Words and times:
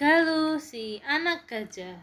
Galuh 0.00 0.56
si 0.56 0.96
anak 1.04 1.44
gajah. 1.44 2.00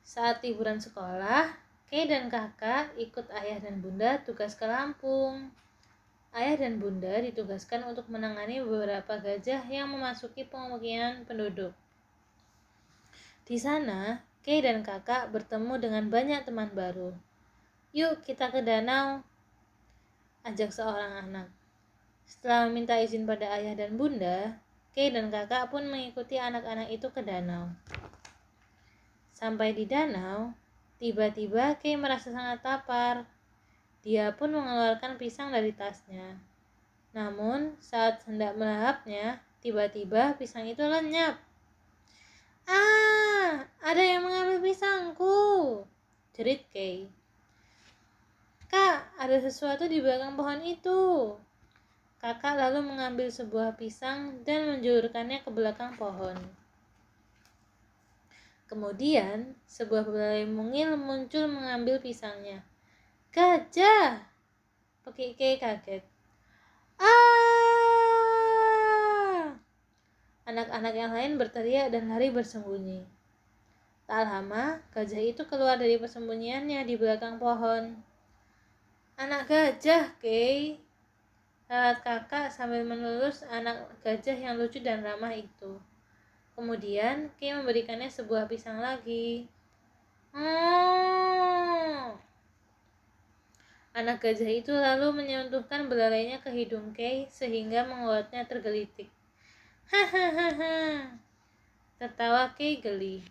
Saat 0.00 0.40
liburan 0.40 0.80
sekolah, 0.80 1.52
Kay 1.92 2.08
dan 2.08 2.32
kakak 2.32 2.96
ikut 2.96 3.28
ayah 3.28 3.60
dan 3.60 3.84
bunda 3.84 4.16
tugas 4.24 4.56
ke 4.56 4.64
Lampung. 4.64 5.52
Ayah 6.32 6.56
dan 6.56 6.80
bunda 6.80 7.20
ditugaskan 7.20 7.84
untuk 7.84 8.08
menangani 8.08 8.64
beberapa 8.64 9.20
gajah 9.20 9.60
yang 9.68 9.92
memasuki 9.92 10.48
pemukiman 10.48 11.28
penduduk. 11.28 11.76
Di 13.44 13.60
sana, 13.60 14.24
Kay 14.46 14.62
dan 14.62 14.86
kakak 14.86 15.34
bertemu 15.34 15.74
dengan 15.82 16.06
banyak 16.06 16.46
teman 16.46 16.70
baru. 16.70 17.10
Yuk 17.90 18.22
kita 18.22 18.54
ke 18.54 18.62
danau, 18.62 19.26
ajak 20.46 20.70
seorang 20.70 21.26
anak. 21.26 21.50
Setelah 22.30 22.70
meminta 22.70 22.94
izin 22.94 23.26
pada 23.26 23.50
ayah 23.58 23.74
dan 23.74 23.98
bunda, 23.98 24.54
Kay 24.94 25.10
dan 25.10 25.34
kakak 25.34 25.74
pun 25.74 25.90
mengikuti 25.90 26.38
anak-anak 26.38 26.94
itu 26.94 27.10
ke 27.10 27.26
danau. 27.26 27.74
Sampai 29.34 29.74
di 29.74 29.82
danau, 29.82 30.54
tiba-tiba 31.02 31.74
Kay 31.82 31.98
merasa 31.98 32.30
sangat 32.30 32.62
lapar. 32.62 33.26
Dia 34.06 34.30
pun 34.30 34.54
mengeluarkan 34.54 35.18
pisang 35.18 35.50
dari 35.50 35.74
tasnya. 35.74 36.38
Namun, 37.10 37.74
saat 37.82 38.22
hendak 38.30 38.54
melahapnya, 38.54 39.42
tiba-tiba 39.58 40.38
pisang 40.38 40.70
itu 40.70 40.86
lenyap. 40.86 41.34
Ah, 42.66 43.64
ada 43.80 44.02
yang 44.02 44.26
mengambil 44.26 44.58
pisangku, 44.62 45.82
jerit 46.34 46.66
Kay. 46.74 47.06
Kak, 48.66 49.06
ada 49.16 49.36
sesuatu 49.38 49.86
di 49.86 50.02
belakang 50.02 50.34
pohon 50.34 50.60
itu. 50.66 51.34
Kakak 52.18 52.58
lalu 52.58 52.82
mengambil 52.82 53.30
sebuah 53.30 53.78
pisang 53.78 54.42
dan 54.42 54.66
menjulurkannya 54.66 55.46
ke 55.46 55.50
belakang 55.54 55.94
pohon. 55.94 56.34
Kemudian, 58.66 59.54
sebuah 59.70 60.02
belalai 60.02 60.42
mungil 60.42 60.98
muncul 60.98 61.46
mengambil 61.46 62.02
pisangnya. 62.02 62.66
Gajah! 63.30 64.26
Kay 65.06 65.38
kaget. 65.62 66.02
Ah! 66.98 67.25
Anak-anak 70.56 70.94
yang 70.96 71.12
lain 71.12 71.36
berteriak 71.36 71.92
dan 71.92 72.08
lari 72.08 72.32
bersembunyi. 72.32 73.04
Tak 74.08 74.24
lama, 74.24 74.80
gajah 74.88 75.20
itu 75.20 75.44
keluar 75.44 75.76
dari 75.76 76.00
persembunyiannya 76.00 76.80
di 76.88 76.96
belakang 76.96 77.36
pohon. 77.36 77.92
Anak 79.20 79.52
gajah, 79.52 80.16
Kay. 80.16 80.80
Lalat 81.68 82.00
kakak 82.00 82.48
sambil 82.48 82.88
menelus 82.88 83.44
anak 83.52 83.84
gajah 84.00 84.32
yang 84.32 84.56
lucu 84.56 84.80
dan 84.80 85.04
ramah 85.04 85.36
itu. 85.36 85.76
Kemudian, 86.56 87.28
Kay 87.36 87.52
memberikannya 87.52 88.08
sebuah 88.08 88.48
pisang 88.48 88.80
lagi. 88.80 89.52
Hmm. 90.32 92.16
Anak 93.92 94.24
gajah 94.24 94.48
itu 94.48 94.72
lalu 94.72 95.12
menyentuhkan 95.12 95.84
belalainya 95.92 96.40
ke 96.40 96.48
hidung 96.48 96.96
Kay 96.96 97.28
sehingga 97.28 97.84
menguatnya 97.84 98.48
tergelitik. 98.48 99.12
Hahaha. 99.90 100.76
Tertawa 101.98 102.52
Kay 102.52 102.78
geli. 102.82 103.24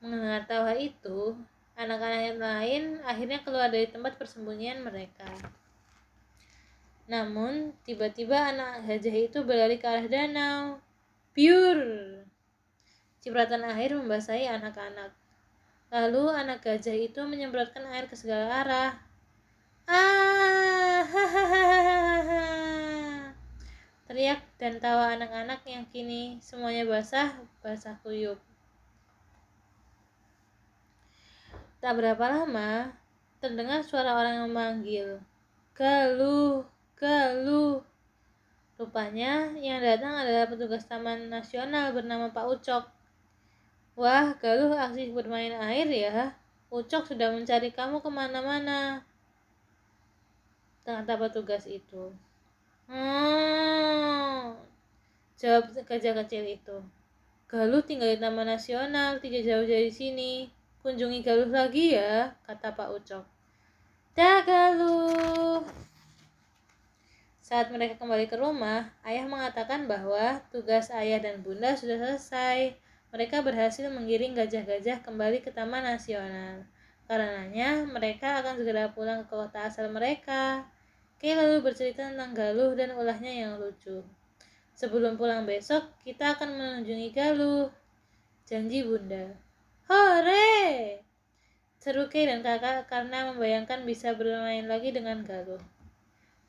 Mendengar 0.00 0.48
tawa 0.48 0.72
itu, 0.74 1.36
Anak-anak 1.72 2.20
yang 2.20 2.38
lain 2.40 2.82
akhirnya 3.00 3.40
keluar 3.40 3.72
dari 3.72 3.88
tempat 3.88 4.20
persembunyian 4.20 4.84
mereka. 4.84 5.28
Namun, 7.08 7.72
tiba-tiba 7.82 8.52
anak 8.52 8.84
gajah 8.84 9.16
itu 9.16 9.38
berlari 9.42 9.80
ke 9.80 9.88
arah 9.88 10.06
danau. 10.06 10.78
Pure! 11.32 12.22
Cipratan 13.24 13.64
air 13.64 13.96
membasahi 13.96 14.46
anak-anak. 14.52 15.16
Lalu 15.88 16.24
anak 16.30 16.60
gajah 16.60 16.96
itu 16.96 17.20
menyemprotkan 17.24 17.88
air 17.88 18.04
ke 18.04 18.16
segala 18.20 18.62
arah. 18.62 18.92
Ah! 19.88 21.02
Hahaha! 21.02 22.71
Teriak 24.22 24.46
dan 24.54 24.78
tawa 24.78 25.18
anak-anak 25.18 25.66
yang 25.66 25.82
kini 25.90 26.38
semuanya 26.38 26.86
basah, 26.86 27.42
basah 27.58 27.98
kuyup. 28.06 28.38
Tak 31.82 31.98
berapa 31.98 32.22
lama, 32.30 32.94
terdengar 33.42 33.82
suara 33.82 34.14
orang 34.14 34.38
yang 34.38 34.46
memanggil. 34.46 35.18
Galuh, 35.74 36.62
Galuh. 36.94 37.82
Rupanya 38.78 39.58
yang 39.58 39.82
datang 39.82 40.14
adalah 40.14 40.46
petugas 40.46 40.86
Taman 40.86 41.26
Nasional 41.26 41.90
bernama 41.90 42.30
Pak 42.30 42.46
Ucok. 42.46 42.86
Wah, 43.98 44.38
Galuh 44.38 44.70
aksi 44.70 45.10
bermain 45.10 45.50
air 45.50 45.90
ya. 45.90 46.38
Ucok 46.70 47.10
sudah 47.10 47.34
mencari 47.34 47.74
kamu 47.74 47.98
ke 47.98 48.06
mana-mana. 48.06 49.02
Kata 50.86 51.18
petugas 51.18 51.66
itu. 51.66 52.14
Hmm, 52.92 54.52
jawab 55.40 55.72
gajah 55.88 56.12
kecil 56.12 56.44
itu. 56.44 56.76
Galuh 57.48 57.80
tinggal 57.80 58.12
di 58.12 58.20
Taman 58.20 58.44
Nasional, 58.44 59.16
tidak 59.16 59.48
jauh 59.48 59.64
dari 59.64 59.88
sini. 59.88 60.52
Kunjungi 60.84 61.24
Galuh 61.24 61.48
lagi 61.48 61.96
ya, 61.96 62.36
kata 62.44 62.76
Pak 62.76 62.92
Ucok. 62.92 63.24
Dah 64.12 64.44
Galuh. 64.44 65.64
Saat 67.40 67.72
mereka 67.72 67.96
kembali 67.96 68.28
ke 68.28 68.36
rumah, 68.36 68.92
ayah 69.08 69.24
mengatakan 69.24 69.88
bahwa 69.88 70.44
tugas 70.52 70.92
ayah 70.92 71.16
dan 71.16 71.40
bunda 71.40 71.72
sudah 71.72 71.96
selesai. 71.96 72.76
Mereka 73.08 73.40
berhasil 73.40 73.88
menggiring 73.88 74.36
gajah-gajah 74.36 75.00
kembali 75.00 75.40
ke 75.40 75.48
Taman 75.48 75.80
Nasional. 75.80 76.68
Karenanya, 77.08 77.88
mereka 77.88 78.44
akan 78.44 78.60
segera 78.60 78.92
pulang 78.92 79.24
ke 79.24 79.32
kota 79.32 79.64
asal 79.64 79.88
mereka. 79.88 80.68
Kay 81.22 81.38
lalu 81.38 81.62
bercerita 81.62 82.10
tentang 82.10 82.34
Galuh 82.34 82.74
dan 82.74 82.98
ulahnya 82.98 83.30
yang 83.30 83.54
lucu. 83.62 84.02
Sebelum 84.74 85.14
pulang 85.14 85.46
besok, 85.46 85.86
kita 86.02 86.34
akan 86.34 86.58
mengunjungi 86.58 87.14
Galuh. 87.14 87.70
Janji 88.42 88.82
bunda. 88.82 89.30
Hore! 89.86 90.98
Seru 91.78 92.10
Kay 92.10 92.26
dan 92.26 92.42
kakak 92.42 92.90
karena 92.90 93.30
membayangkan 93.30 93.86
bisa 93.86 94.18
bermain 94.18 94.66
lagi 94.66 94.90
dengan 94.90 95.22
Galuh. 95.22 95.62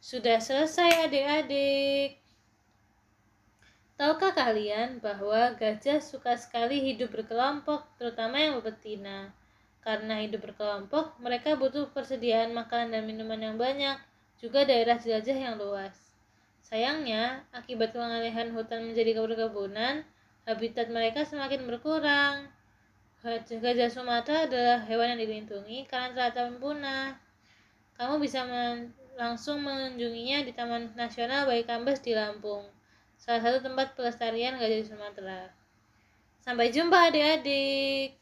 Sudah 0.01 0.41
selesai 0.41 1.05
adik-adik. 1.05 2.17
Tahukah 3.93 4.33
kalian 4.33 4.97
bahwa 5.05 5.53
gajah 5.53 6.01
suka 6.01 6.33
sekali 6.33 6.81
hidup 6.81 7.13
berkelompok, 7.13 7.93
terutama 8.01 8.41
yang 8.41 8.57
betina? 8.57 9.29
Karena 9.85 10.17
hidup 10.17 10.49
berkelompok, 10.49 11.21
mereka 11.21 11.53
butuh 11.53 11.93
persediaan 11.93 12.57
makanan 12.57 12.89
dan 12.89 13.03
minuman 13.05 13.37
yang 13.37 13.55
banyak, 13.61 14.01
juga 14.43 14.67
daerah 14.67 14.99
jelajah 14.99 15.39
yang 15.39 15.55
luas. 15.55 15.95
Sayangnya, 16.67 17.47
akibat 17.55 17.95
pengalihan 17.95 18.51
hutan 18.51 18.91
menjadi 18.91 19.15
perkebunan, 19.15 20.03
habitat 20.43 20.91
mereka 20.91 21.23
semakin 21.23 21.63
berkurang. 21.63 22.51
Gajah 23.23 23.87
Sumatera 23.87 24.51
adalah 24.51 24.83
hewan 24.83 25.15
yang 25.15 25.23
dilindungi 25.23 25.87
karena 25.87 26.27
telah 26.27 26.51
punah. 26.59 27.15
Kamu 27.95 28.19
bisa 28.19 28.43
men 28.43 28.91
langsung 29.15 29.63
mengunjunginya 29.63 30.43
di 30.43 30.51
Taman 30.51 30.91
Nasional 30.99 31.47
Bayi 31.47 31.63
Kambas 31.63 32.03
di 32.03 32.11
Lampung, 32.11 32.67
salah 33.15 33.39
satu 33.39 33.63
tempat 33.63 33.95
pelestarian 33.95 34.59
gajah 34.59 34.91
Sumatera. 34.91 35.47
Sampai 36.43 36.75
jumpa 36.75 37.07
adik-adik. 37.07 38.19